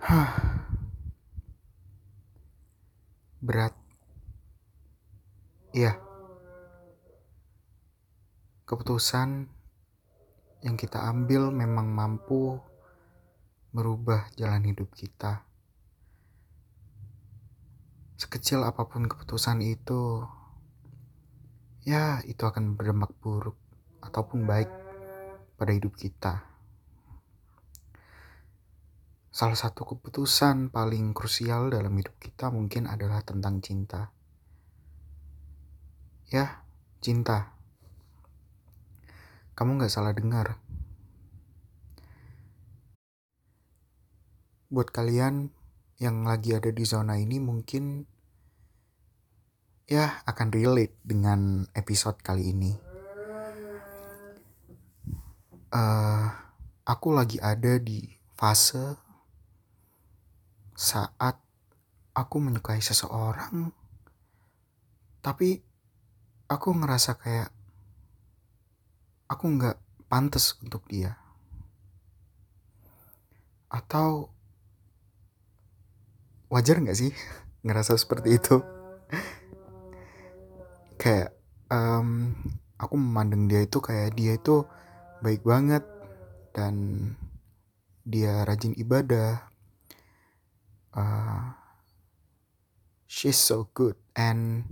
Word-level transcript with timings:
Hah. 0.00 0.32
Berat. 3.44 3.76
Iya. 5.76 6.00
Keputusan 8.64 9.44
yang 10.64 10.76
kita 10.80 11.04
ambil 11.04 11.52
memang 11.52 11.92
mampu 11.92 12.56
merubah 13.76 14.24
jalan 14.40 14.64
hidup 14.72 14.88
kita. 14.96 15.44
Sekecil 18.16 18.64
apa 18.64 18.88
pun 18.88 19.04
keputusan 19.04 19.60
itu, 19.60 20.24
ya 21.84 22.24
itu 22.24 22.40
akan 22.40 22.72
berdampak 22.76 23.12
buruk 23.20 23.56
ataupun 24.00 24.48
baik 24.48 24.68
pada 25.60 25.72
hidup 25.76 25.92
kita. 25.92 26.49
Salah 29.30 29.54
satu 29.54 29.86
keputusan 29.86 30.74
paling 30.74 31.14
krusial 31.14 31.70
dalam 31.70 31.94
hidup 31.94 32.18
kita 32.18 32.50
mungkin 32.50 32.90
adalah 32.90 33.22
tentang 33.22 33.62
cinta. 33.62 34.10
Ya, 36.34 36.66
cinta. 36.98 37.54
Kamu 39.54 39.78
gak 39.78 39.94
salah 39.94 40.10
dengar. 40.10 40.58
Buat 44.66 44.90
kalian 44.90 45.54
yang 46.02 46.26
lagi 46.26 46.50
ada 46.50 46.74
di 46.74 46.82
zona 46.82 47.14
ini 47.14 47.38
mungkin 47.38 48.10
ya 49.86 50.26
akan 50.26 50.48
relate 50.50 50.98
dengan 51.06 51.70
episode 51.78 52.18
kali 52.18 52.50
ini. 52.50 52.74
Uh, 55.70 56.26
aku 56.82 57.14
lagi 57.14 57.38
ada 57.38 57.78
di 57.78 58.10
fase 58.34 59.09
saat 60.80 61.36
aku 62.16 62.40
menyukai 62.40 62.80
seseorang, 62.80 63.68
tapi 65.20 65.60
aku 66.48 66.72
ngerasa 66.72 67.20
kayak 67.20 67.52
aku 69.28 69.44
nggak 69.60 69.76
pantas 70.08 70.56
untuk 70.64 70.88
dia. 70.88 71.20
Atau 73.68 74.32
wajar 76.48 76.80
nggak 76.80 76.96
sih 76.96 77.12
ngerasa 77.68 78.00
seperti 78.00 78.40
itu? 78.40 78.64
kayak 81.00 81.32
um, 81.72 82.36
aku 82.76 82.94
memandang 83.00 83.48
dia 83.48 83.64
itu 83.64 83.80
kayak 83.80 84.12
dia 84.20 84.36
itu 84.36 84.68
baik 85.24 85.40
banget 85.48 85.80
dan 86.52 86.76
dia 88.04 88.44
rajin 88.44 88.76
ibadah. 88.76 89.49
Uh, 90.90 91.54
she's 93.06 93.38
so 93.38 93.70
good 93.74 93.94
and 94.18 94.66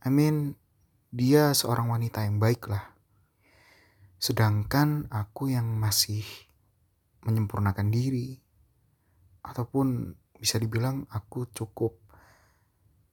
I 0.00 0.08
mean 0.08 0.56
dia 1.12 1.52
seorang 1.52 1.92
wanita 1.92 2.24
yang 2.24 2.40
baik 2.40 2.72
lah. 2.72 2.96
Sedangkan 4.16 5.12
aku 5.12 5.52
yang 5.52 5.68
masih 5.76 6.24
menyempurnakan 7.22 7.92
diri 7.92 8.40
ataupun 9.44 10.16
bisa 10.38 10.58
dibilang 10.58 11.06
aku 11.12 11.46
cukup 11.54 11.94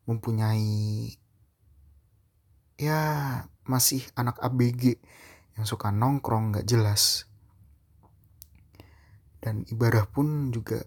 mempunyai 0.10 1.14
ya 2.80 3.02
masih 3.70 4.02
anak 4.18 4.42
ABG 4.42 4.98
yang 5.60 5.66
suka 5.68 5.94
nongkrong 5.94 6.56
gak 6.58 6.66
jelas 6.66 7.30
dan 9.44 9.68
ibadah 9.70 10.08
pun 10.10 10.50
juga 10.50 10.82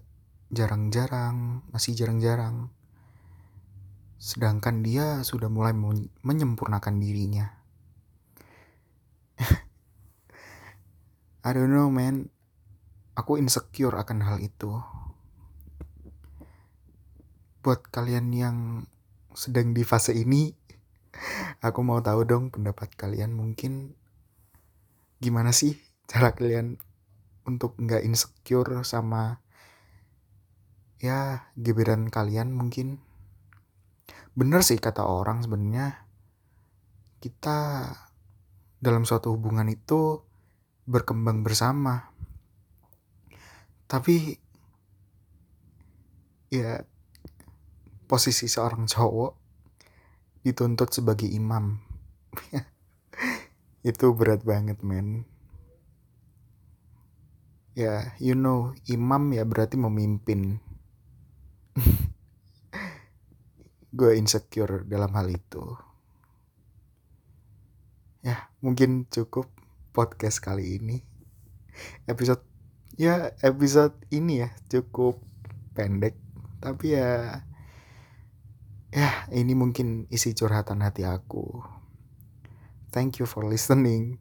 jarang-jarang 0.52 1.64
masih 1.72 1.96
jarang-jarang. 1.96 2.68
Sedangkan 4.20 4.84
dia 4.86 5.24
sudah 5.26 5.48
mulai 5.50 5.74
menyempurnakan 6.22 7.00
dirinya. 7.02 7.58
I 11.42 11.50
don't 11.50 11.72
know 11.72 11.90
man. 11.90 12.30
Aku 13.18 13.36
insecure 13.36 13.96
akan 13.98 14.22
hal 14.24 14.38
itu. 14.38 14.78
Buat 17.64 17.90
kalian 17.90 18.30
yang 18.32 18.86
sedang 19.34 19.72
di 19.72 19.82
fase 19.82 20.12
ini 20.12 20.52
Aku 21.66 21.84
mau 21.84 22.00
tahu 22.00 22.24
dong 22.24 22.44
pendapat 22.48 22.92
kalian 22.96 23.32
mungkin. 23.36 23.94
Gimana 25.22 25.54
sih 25.54 25.78
cara 26.10 26.34
kalian 26.34 26.80
untuk 27.46 27.78
nggak 27.78 28.02
insecure 28.02 28.82
sama 28.82 29.38
ya 31.02 31.50
gebetan 31.58 32.08
kalian 32.08 32.54
mungkin 32.54 33.02
bener 34.38 34.62
sih 34.62 34.78
kata 34.78 35.02
orang 35.02 35.42
sebenarnya 35.42 36.06
kita 37.18 37.90
dalam 38.78 39.02
suatu 39.02 39.34
hubungan 39.34 39.66
itu 39.66 40.22
berkembang 40.86 41.42
bersama 41.42 42.14
tapi 43.90 44.38
ya 46.48 46.80
posisi 48.12 48.44
seorang 48.44 48.84
cowok 48.84 49.32
dituntut 50.44 50.90
sebagai 50.90 51.30
imam. 51.30 51.78
itu 53.88 54.06
berat 54.12 54.42
banget, 54.42 54.82
men. 54.82 55.24
Ya, 57.72 58.12
you 58.20 58.36
know, 58.36 58.76
imam 58.84 59.32
ya 59.32 59.48
berarti 59.48 59.80
memimpin. 59.80 60.60
Gue 63.92 64.16
insecure 64.16 64.88
dalam 64.88 65.12
hal 65.12 65.28
itu. 65.28 65.76
Ya, 68.24 68.48
mungkin 68.64 69.04
cukup 69.12 69.52
podcast 69.92 70.40
kali 70.40 70.80
ini. 70.80 71.04
Episode 72.08 72.44
ya 72.96 73.32
episode 73.40 73.96
ini 74.12 74.44
ya 74.44 74.52
cukup 74.68 75.20
pendek, 75.76 76.16
tapi 76.60 76.96
ya 76.96 77.40
Ya, 78.92 79.24
ini 79.32 79.56
mungkin 79.56 80.04
isi 80.12 80.36
curhatan 80.36 80.84
hati 80.84 81.08
aku. 81.08 81.64
Thank 82.92 83.24
you 83.24 83.24
for 83.24 83.40
listening. 83.48 84.20